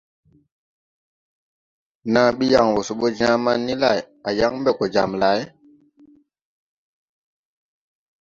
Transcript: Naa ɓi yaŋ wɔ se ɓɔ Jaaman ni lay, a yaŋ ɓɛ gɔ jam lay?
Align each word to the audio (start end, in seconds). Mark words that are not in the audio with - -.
Naa 2.11 2.29
ɓi 2.37 2.45
yaŋ 2.53 2.67
wɔ 2.73 2.81
se 2.87 2.93
ɓɔ 2.99 3.07
Jaaman 3.17 3.57
ni 3.65 3.73
lay, 3.83 3.99
a 4.27 4.29
yaŋ 4.39 4.53
ɓɛ 4.63 4.71
gɔ 4.77 4.85
jam 4.93 5.11
lay? 5.21 5.39